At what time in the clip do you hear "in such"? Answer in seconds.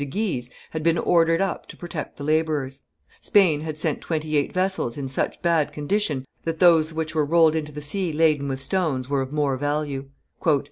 4.97-5.39